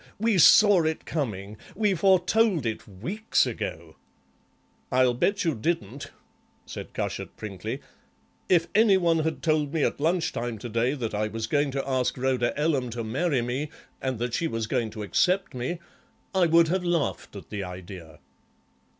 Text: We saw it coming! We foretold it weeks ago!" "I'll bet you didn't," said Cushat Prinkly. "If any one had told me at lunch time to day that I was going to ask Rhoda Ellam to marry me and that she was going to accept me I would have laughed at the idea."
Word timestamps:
We 0.19 0.39
saw 0.39 0.81
it 0.83 1.05
coming! 1.05 1.57
We 1.75 1.93
foretold 1.93 2.65
it 2.65 2.87
weeks 2.87 3.45
ago!" 3.45 3.97
"I'll 4.91 5.13
bet 5.13 5.45
you 5.45 5.53
didn't," 5.53 6.09
said 6.65 6.95
Cushat 6.95 7.37
Prinkly. 7.37 7.81
"If 8.49 8.67
any 8.73 8.97
one 8.97 9.19
had 9.19 9.43
told 9.43 9.71
me 9.71 9.83
at 9.83 9.99
lunch 9.99 10.33
time 10.33 10.57
to 10.57 10.69
day 10.69 10.95
that 10.95 11.13
I 11.13 11.27
was 11.27 11.45
going 11.45 11.69
to 11.73 11.87
ask 11.87 12.17
Rhoda 12.17 12.51
Ellam 12.59 12.89
to 12.93 13.03
marry 13.03 13.43
me 13.43 13.69
and 14.01 14.17
that 14.17 14.33
she 14.33 14.47
was 14.47 14.65
going 14.65 14.89
to 14.89 15.03
accept 15.03 15.53
me 15.53 15.77
I 16.33 16.47
would 16.47 16.69
have 16.69 16.83
laughed 16.83 17.35
at 17.35 17.51
the 17.51 17.63
idea." 17.63 18.17